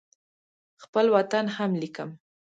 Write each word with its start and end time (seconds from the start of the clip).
خپل 0.83 1.05
وطن 1.15 1.45
هم 1.55 1.71
لیکم. 1.81 2.09